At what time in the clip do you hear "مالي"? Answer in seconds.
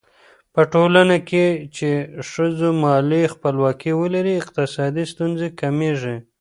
2.83-3.23